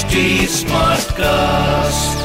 HD 0.00 0.20
Smartcast. 0.48 2.20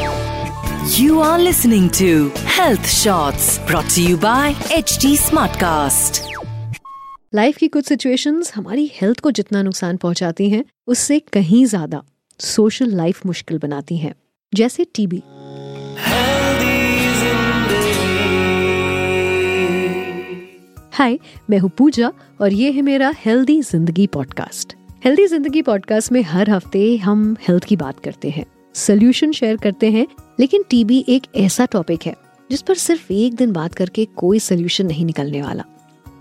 You 0.97 1.19
are 1.19 1.39
listening 1.39 1.90
to 1.92 2.29
Health 2.50 2.87
Shots 2.90 3.48
brought 3.69 3.90
to 3.95 4.03
you 4.03 4.17
by 4.17 4.53
HD 4.75 5.09
Smartcast. 5.24 6.19
Life 7.35 7.58
की 7.58 7.67
कुछ 7.67 7.88
situations 7.88 8.52
हमारी 8.55 8.86
health 8.93 9.20
को 9.20 9.32
जितना 9.32 9.61
नुकसान 9.61 9.98
पहुंचाती 9.98 10.50
हैं 10.50 10.64
उससे 10.88 11.19
कहीं 11.33 11.65
ज़्यादा 11.65 12.01
सोशल 12.39 12.95
लाइफ 12.95 13.25
मुश्किल 13.25 13.57
बनाती 13.57 13.97
हैं 13.97 14.13
जैसे 14.53 14.85
टीबी 14.95 15.21
हाय 20.93 21.19
मैं 21.49 21.59
हूँ 21.59 21.71
पूजा 21.77 22.11
और 22.41 22.53
ये 22.53 22.71
है 22.71 22.81
मेरा 22.83 23.13
healthy 23.25 23.61
Zindagi 23.63 24.07
podcast 24.07 24.75
healthy 25.05 25.25
Zindagi 25.27 25.61
podcast 25.61 26.11
में 26.11 26.21
हर 26.21 26.49
हफ़्ते 26.49 26.98
हम 26.98 27.35
हेल्थ 27.48 27.63
की 27.63 27.75
बात 27.75 27.99
करते 27.99 28.30
हैं। 28.30 28.45
सोल्यूशन 28.75 29.31
शेयर 29.31 29.57
करते 29.57 29.89
हैं, 29.91 30.05
लेकिन 30.39 30.63
टीबी 30.70 31.05
एक 31.09 31.23
ऐसा 31.35 31.66
टॉपिक 31.66 32.05
है, 32.05 32.16
जिस 32.49 32.61
पर 32.61 32.75
सिर्फ़ 32.75 33.13
एक 33.13 33.35
दिन 33.35 33.52
बात 33.52 33.73
करके 33.73 34.05
कोई 34.05 34.39
सोल्यूशन 34.39 34.85
नहीं 34.85 35.05
निकलने 35.05 35.41
वाला। 35.41 35.63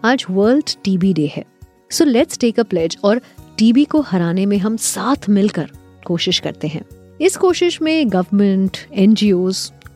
आज 0.05 0.25
वर्ल्ड 0.31 0.71
टीबी 0.85 1.13
डे 1.13 1.31
है। 1.37 1.45
So 1.91 2.05
let's 2.05 2.39
take 2.39 2.61
a 2.61 2.63
pledge 2.63 2.97
और 3.05 3.21
टीबी 3.59 3.85
को 3.85 4.01
हराने 4.01 4.47
में 4.47 4.59
हम 4.59 4.77
साथ 4.77 5.29
मिलकर 5.29 5.71
कोशिश 6.07 6.39
करते 6.39 6.69
हैं। 6.69 6.85
इस 7.21 7.37
कोशिश 7.37 7.83
में 7.83 8.13
गवर्नमेंट 8.13 8.77
एनजीओ 8.93 9.51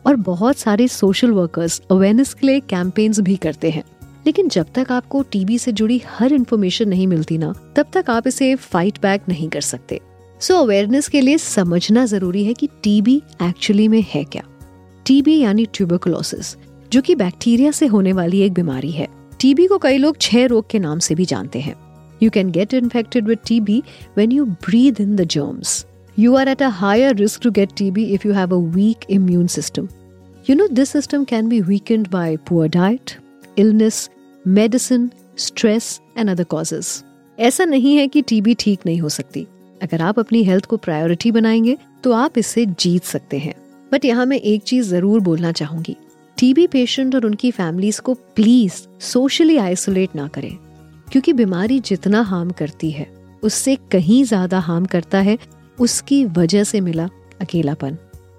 और 0.05 0.15
बहुत 0.15 0.57
सारे 0.57 0.87
सोशल 0.87 1.31
वर्कर्स 1.31 1.81
अवेयरनेस 1.91 2.33
के 2.33 2.47
लिए 2.47 2.59
कैंपेन्स 2.59 3.19
भी 3.19 3.35
करते 3.35 3.69
हैं। 3.69 3.83
लेकिन 4.29 4.49
जब 4.49 4.65
तक 4.75 4.91
आपको 4.91 5.21
टीबी 5.23 5.57
से 5.57 5.71
जुड़ी 5.71 6.01
हर 6.07 6.33
इन्फॉर्मेशन 6.33 6.89
नहीं 6.89 7.05
मिलती 7.07 7.37
ना 7.37 7.53
तब 7.75 7.85
तक 7.93 8.09
आप 8.09 8.27
इसे 8.27 8.55
फाइट 8.55 9.01
बैक 9.01 9.21
नहीं 9.29 9.49
कर 9.49 9.61
सकते। 9.61 9.99
सो 10.39 10.53
so, 10.53 10.59
अवेयरनेस 10.59 11.07
के 11.07 11.21
लिए 11.21 11.37
समझना 11.37 12.05
ज़रूरी 12.05 12.43
है 12.45 12.53
कि 12.53 12.67
टीबी 12.83 13.15
एक्चुअली 13.41 13.87
में 13.87 14.03
है 14.09 14.23
क्या। 14.23 14.43
टीबी 15.05 15.39
यानी 15.39 15.65
ट्यूबरकुलोसिस 15.65 16.55
जो 16.91 17.01
कि 17.01 17.15
बैक्टीरिया 17.15 17.71
से 17.71 17.85
होने 17.85 18.13
वाली 18.13 18.41
एक 18.41 18.53
बीमारी 18.53 18.91
है। 18.91 19.07
टीबी 19.39 19.65
को 19.67 19.77
कई 19.77 19.97
लोग 19.97 20.17
छह 20.21 20.45
रोग 20.45 20.69
के 20.69 20.79
नाम 20.79 20.99
से 20.99 21.15
भी 21.15 21.25
जानते 21.25 21.59
हैं। 21.59 21.75
You 22.23 22.29
can 22.29 22.51
get 22.51 22.73
infected 22.73 23.27
with 23.27 23.39
TB 23.47 23.81
when 24.17 24.31
you 24.31 24.45
breathe 24.45 25.01
in 25.01 25.15
the 25.15 25.27
germs 25.27 25.85
you 26.17 26.35
are 26.35 26.47
at 26.51 26.61
a 26.61 26.69
higher 26.69 27.11
risk 27.15 27.41
to 27.41 27.51
get 27.57 27.73
TB 27.75 28.05
if 28.13 28.23
you 28.25 28.33
have 28.33 28.51
a 28.51 28.59
weak 28.77 29.05
immune 29.09 29.47
system. 29.47 29.85
You 30.45 30.55
know, 30.55 30.67
this 30.79 30.89
system 30.89 31.25
can 31.25 31.47
be 31.49 31.61
weakened 31.61 32.09
by 32.11 32.25
poor 32.49 32.67
diet, 32.67 33.13
illness, 33.57 33.99
medicine, 34.47 35.07
stress 35.37 35.99
and 36.17 36.29
other 36.29 36.43
causes. 36.43 37.01
ऐसा 37.39 37.65
नहीं 37.65 37.95
है 37.95 38.07
कि 38.07 38.21
TB 38.21 38.53
ठीक 38.53 38.79
नहीं 38.85 38.99
हो 38.99 39.09
सकती। 39.09 39.47
अगर 39.83 40.01
आप 40.01 40.19
अपनी 40.19 40.43
हेल्थ 40.43 40.65
को 40.65 40.77
प्रायोरिटी 40.77 41.31
बनाएँगे 41.31 41.77
तो 42.03 42.11
आप 42.11 42.37
इससे 42.37 42.65
जीत 42.65 43.03
सकते 43.03 43.37
हैं। 43.37 43.53
बट 43.91 44.05
यहाँ 44.05 44.25
मैं 44.25 44.37
एक 44.37 44.63
चीज़ 44.63 44.89
ज़रूर 44.89 45.19
बोलना 45.19 45.51
चाहूँगी। 45.51 45.95
टीबी 46.37 46.67
पेशेंट 46.67 47.15
और 47.15 47.25
उनकी 47.25 47.51
फैमिलीज़ 47.51 48.01
को 48.01 48.13
प्लीज़ 48.13 48.73
सोशली 49.01 49.57
आइसोलेट 49.57 50.15
ना 50.15 50.27
करें। 50.27 50.55
क्योंकि 51.11 51.33
बीमारी 51.33 51.79
जितना 51.79 52.21
हार्म 52.21 52.49
करती 52.49 52.91
है 52.91 53.07
उससे 53.43 53.75
कहीं 53.91 54.23
ज़्यादा 54.23 54.59
हार्म 54.59 54.85
करता 54.85 55.19
है 55.19 55.37
उसकी 55.79 56.25
वजह 56.25 56.63
से 56.63 56.81
मिला 56.81 57.09
अकेलापन। 57.41 57.97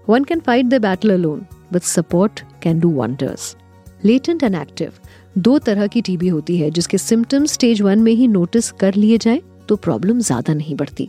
One 0.08 0.24
can 0.24 0.40
fight 0.40 0.66
the 0.66 0.74
battle 0.74 1.10
alone 1.10 1.46
but 1.72 1.82
support 1.82 2.40
can 2.62 2.80
do 2.80 2.90
wonders 2.90 3.56
latent 4.04 4.42
and 4.42 4.54
active 4.54 4.92
दो 5.34 5.58
तरह 5.58 5.86
की 5.86 6.00
टीबी 6.02 6.28
होती 6.28 6.56
है, 6.56 6.70
जिसके 6.70 6.98
सिम्टम्स 6.98 7.52
स्टेज 7.52 7.82
वन 7.82 7.98
में 7.98 8.12
ही 8.12 8.28
नोटिस 8.28 8.70
कर 8.72 8.94
लिए 8.94 9.18
जाए 9.18 9.40
तो 9.68 9.76
प्रॉब्लम 9.78 10.18
ज़्यादा 10.20 10.54
नहीं 10.54 10.74
बढ़ती। 10.76 11.08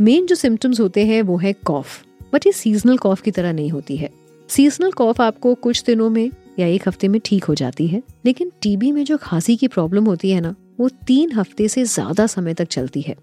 मेन 0.00 0.26
जो 0.26 0.34
सिम्टम्स 0.36 0.80
होते 0.80 1.04
हैं, 1.06 1.20
वो 1.22 1.36
है 1.36 1.52
कॉफ 1.54 2.02
बट 2.32 2.46
ये 2.46 2.52
सीजनल 2.52 2.96
कॉफ 2.98 3.20
की 3.20 3.30
तरह 3.30 3.52
नहीं 3.52 3.70
होती 3.70 3.96
है। 3.96 4.10
सीजनल 4.48 4.92
कॉफ 4.92 5.20
आपको 5.20 5.54
कुछ 5.56 5.82
दिनों 5.84 6.08
में 6.10 6.30
या 6.58 6.66
एक 6.66 6.88
हफ़्ते 6.88 7.08
में 7.08 7.20
ठीक 7.24 7.44
हो 7.44 7.54
जाती 7.54 7.86
है, 7.86 8.02
लेकिन 8.26 8.50
टीबी 8.62 8.90
में 8.92 9.04
जो 9.04 9.16
खांसी 9.16 9.56
की 9.56 9.68
प्रॉब्लम 9.68 10.04
होती 10.04 10.30
है 10.30 10.40
ना, 10.40 10.54
वो 10.80 10.88
तीन 11.06 11.32
हफ़्ते 11.32 11.68
से 11.68 11.84
ज़्यादा 11.84 12.26
समय 12.26 12.54
तक 12.54 12.68
चलती 12.68 13.00
है। 13.00 13.14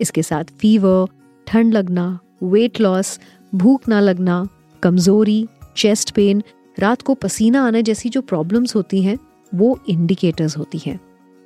इसके 0.00 0.22
साथ 0.22 0.44
फीवर 0.58 1.06
ठंड 1.46 1.74
लगना 1.74 2.18
वेट 2.42 2.80
लॉस 2.80 3.18
भूख 3.52 3.88
ना 3.88 4.00
लगना, 4.00 4.46
कमज़ोरी 4.82 5.46
चेस्ट 5.76 6.10
पेन 6.10 6.42
रात 6.78 7.02
को 7.02 7.14
पसीना 7.16 7.66
आने 7.66 7.82
जैसी 7.82 8.08
जो 8.08 8.20
प्रॉब्लम्स 8.22 8.74
होती 8.76 9.02
हैं 9.02 9.16
वो 9.52 9.78
इंडिकेटर्स 9.88 10.56
होती 10.56 10.78
हैं। 10.78 10.98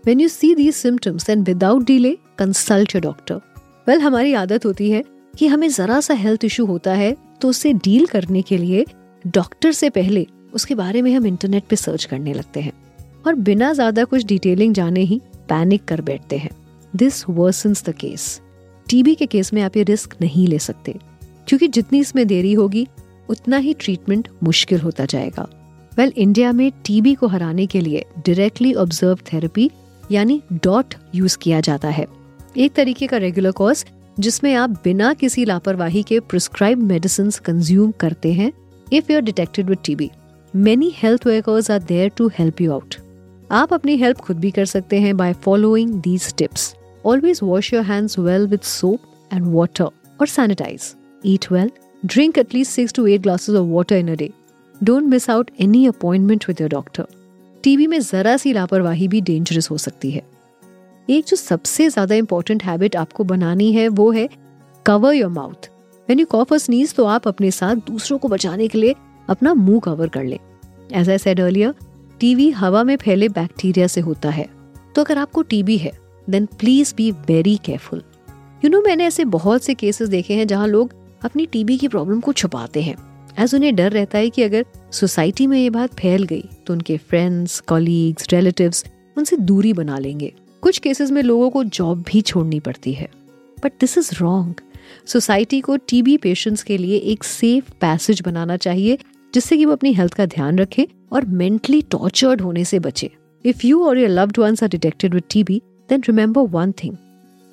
When 0.04 0.20
you 0.20 0.28
see 0.28 0.54
these 0.54 0.74
symptoms 0.74 1.28
and 1.30 1.46
without 1.46 1.84
delay 1.86 2.16
consult 2.38 2.94
your 2.94 3.02
doctor 3.02 3.40
well 3.86 4.00
हमारी 4.00 4.34
आदत 4.34 4.66
होती 4.66 4.90
है 4.90 5.02
कि 5.34 5.46
हमें 5.46 5.68
जरा 5.70 6.00
सा 6.00 6.14
हेल्थ 6.14 6.44
इशू 6.44 6.66
होता 6.66 6.94
है 6.94 7.16
तो 7.40 7.48
उससे 7.48 7.72
डील 7.74 8.06
करने 8.06 8.42
के 8.42 8.58
लिए 8.58 8.84
डॉक्टर 9.24 9.72
से 9.72 9.90
पहले 9.90 10.26
उसके 10.54 10.74
बारे 10.74 11.02
में 11.02 11.14
हम 11.14 11.26
इंटरनेट 11.26 11.64
पे 11.64 11.76
सर्च 11.76 12.04
करने 12.04 12.32
लगते 12.34 12.60
हैं। 12.60 12.72
और 13.26 13.34
बिना 13.36 13.72
ज़्यादा 13.72 14.04
कुछ 14.04 14.24
डिटेलिंग 14.24 14.74
जाने 14.74 15.00
ही 15.02 15.20
पैनिक 15.48 15.84
कर 15.84 16.00
बैठते 16.02 16.36
हैं। 16.38 16.50
This 16.92 17.24
versus 17.28 17.84
the 17.84 17.94
case 17.94 18.40
TB 18.86 19.14
के 19.14 19.26
केस 19.26 19.52
में 19.54 19.60
आप 19.62 19.76
ये 19.76 19.82
रिस्क 19.84 20.14
नहीं 20.20 20.46
ले 20.48 20.58
सकते, 20.58 20.94
क्योंकि 21.48 21.68
जितनी 21.68 22.00
इसमें 22.00 22.26
देरी 22.26 22.52
होगी, 22.52 22.86
उतना 23.28 23.56
ही 23.56 23.74
ट्रीटमेंट 23.74 24.28
मुश्किल 24.42 24.80
होता 24.80 25.04
जाएगा। 25.06 25.46
वेल 25.98 26.08
well, 26.08 26.20
इंडिया 26.20 26.52
में 26.52 26.70
टीबी 26.84 27.14
को 27.14 27.26
हराने 27.26 27.66
के 27.66 27.80
लिए 27.80 28.04
डायरेक्टली 28.18 28.74
ऑब्ज़र्व 28.74 29.18
थेरेपी 29.32 29.70
यानी 30.12 30.42
डॉट 30.52 30.94
यूज़ 31.14 31.38
किया 31.38 31.60
जाता 31.60 31.88
है। 31.88 32.06
एक 32.56 32.72
तरीके 32.72 33.06
का 33.06 33.16
रेगुलर 33.16 33.50
कोर्स 33.50 33.86
जिसमें 34.20 34.54
आप 34.54 34.70
बिना 34.70 35.14
किसी 35.14 35.44
लापरवाही 35.44 36.02
के 36.02 36.20
प्रिस्क्राइब 36.20 36.82
मेडिसिन 36.82 37.30
कंज्यूम 37.44 37.90
करते 37.90 38.32
हैं 38.32 38.52
if 38.92 39.12
you 39.12 39.18
are 39.18 39.22
detected 39.22 39.68
with 39.68 39.78
TB 39.84 40.10
many 40.56 40.92
health 40.96 41.26
workers 41.26 41.70
are 41.70 41.82
there 41.82 42.10
to 42.16 42.28
help 42.28 42.60
you 42.60 42.72
out 42.72 42.94
आप 43.50 43.72
अपनी 43.74 43.96
हेल्प 43.96 44.16
खुद 44.16 44.36
भी 44.36 44.50
कर 44.50 44.64
सकते 44.64 45.00
हैं 45.00 45.16
by 45.16 45.32
following 45.32 45.90
these 45.90 46.34
tips 46.34 46.74
always 47.06 47.40
wash 47.42 47.74
your 47.74 47.82
hands 47.82 48.18
well 48.18 48.46
with 48.46 48.60
soap 48.60 49.00
and 49.32 49.44
water 49.54 49.84
और 50.20 50.26
sanitize 50.26 50.94
eat 51.26 51.52
well 51.52 51.70
drink 52.06 52.38
at least 52.38 52.72
six 52.72 52.92
to 52.92 53.06
eight 53.06 53.20
glasses 53.20 53.54
of 53.54 53.68
water 53.68 53.96
in 53.96 54.08
a 54.08 54.14
day 54.14 54.30
don't 54.80 55.04
miss 55.04 55.28
out 55.30 55.50
any 55.60 55.86
appointment 55.86 56.44
with 56.48 56.60
your 56.60 56.70
doctor 56.70 57.06
TB 57.64 57.86
में 57.86 58.00
जरा 58.00 58.36
सी 58.36 58.52
लापरवाही 58.52 59.08
भी 59.08 59.20
dangerous 59.20 59.70
हो 59.70 59.76
सकती 59.78 60.10
है। 60.10 60.22
एक 61.08 61.24
जो 61.24 61.36
सबसे 61.36 61.88
ज़्यादा 61.88 62.14
इंपॉर्टेंट 62.14 62.64
हैबिट 62.64 62.96
आपको 62.96 63.24
बनानी 63.24 63.72
है, 63.72 63.86
वो 63.88 64.10
है 64.12 64.28
cover 64.86 65.14
your 65.14 65.30
mouth 65.30 65.68
when 66.08 66.18
you 66.18 66.26
cough 66.26 66.52
sneeze 66.54 66.94
तो 66.94 67.04
आप 67.04 67.28
अपने 67.28 67.50
साथ 67.50 67.76
दूसरों 67.86 68.18
को 68.18 68.28
बचाने 68.28 68.68
के 68.68 68.78
लिए 68.78 68.94
अपना 69.28 69.54
मुँह 69.54 69.80
कवर 69.80 70.08
कर 70.08 70.24
लें। 70.24 70.38
As 70.92 71.10
I 71.10 71.18
said 71.18 71.40
earlier 71.40 71.74
TB 72.20 72.50
हवा 72.52 72.82
में 72.84 72.96
फैले 72.96 73.28
बैक्टीरिया 73.30 73.86
से 73.86 74.00
होता 74.00 74.30
है। 74.30 74.48
तो 74.96 75.02
अगर 75.02 75.18
आपको 75.18 75.42
टीबी 75.44 75.76
है 75.78 75.92
then 76.28 76.46
please 76.58 76.94
be 76.96 77.10
very 77.28 77.56
careful 77.64 78.02
you 78.64 78.70
know 78.70 78.82
मैंने 78.82 79.06
ऐसे 79.06 79.24
बहुत 79.30 79.62
से 79.62 79.74
केसेस 79.74 80.08
देखे 80.08 80.34
हैं 80.34 80.46
जहाँ 80.46 80.66
लोग 80.68 80.94
अपनी 81.24 81.46
टीबी 81.46 81.78
की 81.78 81.88
प्रॉब्लम 81.88 82.20
को 82.20 82.32
छुपाते 82.32 82.82
हैं। 82.82 82.96
एज 83.38 83.54
उन्हें 83.54 83.74
डर 83.76 83.92
रहता 83.92 84.18
है 84.18 84.30
कि 84.30 84.42
अगर 84.42 84.64
सोसाइटी 84.92 85.46
में 85.46 85.58
ये 85.58 85.70
बात 85.70 85.94
फैल 85.94 86.22
गई 86.24 86.44
तो 86.66 86.72
उनके 86.72 86.96
फ्रेंड्स 86.98 87.58
कॉलीग्स 87.60 88.26
रिलेटिव्स 88.32 88.84
उनसे 89.16 89.36
दूरी 89.36 89.72
बना 89.72 89.98
लेंगे। 89.98 90.32
कुछ 90.62 90.78
केसेस 90.78 91.10
में 91.10 91.22
लोगों 91.22 91.50
को 91.50 91.64
जॉब 91.64 92.04
भी 92.08 92.20
छोड़नी 92.22 92.60
पड़ती 92.60 92.92
है। 92.92 93.08
But 93.64 93.72
this 93.80 93.98
is 93.98 94.10
wrong 94.14 94.60
society 95.06 95.60
को 95.60 95.76
टीबी 95.88 96.16
पेशेंट्स 96.16 96.62
के 96.62 96.78
लिए 96.78 96.96
एक 96.96 97.24
सेफ़ 97.24 97.70
पैसेज 97.80 98.22
बनाना 98.22 98.56
चाहिए, 98.56 98.98
जिससे 99.34 99.56
कि 99.56 99.64
वो 99.64 99.72
अपनी 99.72 99.92
हेल्थ 99.92 100.14
का 100.14 100.26
ध्यान 100.26 100.58
रखें 100.58 100.84
और 101.12 101.24
मेंटली 101.24 101.82
टॉर्चर्ड 101.82 102.40
होने 102.40 102.64
से 102.64 102.78
बचे। 102.78 103.10
इफ़ 103.44 103.66
यू 103.66 103.84
और 103.84 103.98
your 103.98 104.08
loved 104.10 104.38
ones 104.38 104.62
are 104.62 104.68
detected 104.68 105.14
with 105.14 105.24
TB 105.30 105.60
then 105.88 106.02
remember 106.08 106.42
one 106.50 106.72
thing 106.84 106.96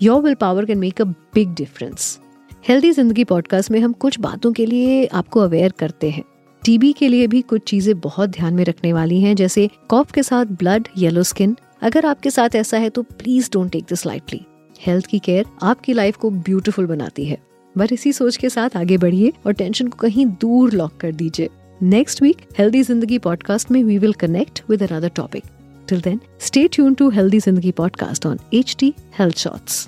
your 0.02 0.22
will 0.22 0.36
power 0.36 0.66
can 0.66 0.78
make 0.78 1.02
a 1.02 1.06
big 1.06 1.54
difference 1.56 2.20
healthy 2.66 2.92
Zindagi 2.92 3.24
podcast 3.24 3.72
में 3.72 3.80
हम 3.80 3.94
कुछ 3.94 4.20
बातों 4.20 4.52
के 4.54 4.66
लिए 4.66 5.06
आपको 5.06 5.40
अवेयर 5.40 5.72
करते 5.80 6.10
हैं। 6.10 6.24
टीबी 6.64 6.92
के 6.94 7.08
लिए 7.08 7.28
भी 7.28 7.42
कुछ 7.42 7.64
चीज़ें 7.68 8.00
बहुत 8.00 8.30
ध्यान 8.30 8.54
में 8.54 8.64
रखने 8.66 8.92
वाली 8.94 9.20
हैं, 9.22 9.36
जैसे 9.36 9.68
कॉफ 9.90 10.12
के 10.12 10.24
साथ 10.24 10.46
ब्लड 10.60 10.88
येलो 10.98 11.24
स्किन 11.24 11.56
अगर 11.82 12.06
आपके 12.06 12.32
साथ 12.32 12.56
ऐसा 12.56 12.78
है 12.78 12.90
तो 12.90 13.02
please 13.04 13.50
don't 13.54 13.72
take 13.72 13.84
this 13.84 14.06
lightly 14.06 14.40
health 14.82 15.06
की 15.06 15.20
केयर 15.20 15.46
आपकी 15.64 15.94
लाइफ 15.94 16.18
को 16.18 16.30
ब्यूटीफुल 16.30 16.86
बनाती 16.88 17.26
है। 17.26 17.38
बट 17.76 17.92
इसी 17.92 18.14
सोच 18.14 18.38
के 18.38 18.50
साथ 18.50 18.78
आगे 18.78 18.98
बढ़िए 18.98 19.32
और 19.46 19.54
टेंशन 19.54 19.88
को 19.88 19.98
कहीं 19.98 20.26
दूर 20.42 20.74
लॉक 20.74 20.98
कर 20.98 21.12
दीजिए। 21.14 21.50
Next 21.82 22.22
week 22.22 22.48
healthy 22.58 22.84
Zindagi 22.84 23.18
podcast 23.20 23.72
में 23.72 23.84
we 23.84 23.98
will 23.98 24.14
connect 24.16 24.62
with 24.70 24.84
another 24.84 25.10
topic 25.16 25.44
till 25.88 26.02
then 26.02 26.20
stay 26.40 26.68
tune 26.68 26.94
to 26.94 27.10
healthy 27.10 27.40
Zindagi 27.40 27.72
podcast 27.74 28.26
on 28.26 28.40
H 28.54 28.76
T 28.80 28.94
health 29.20 29.38
shorts 29.38 29.88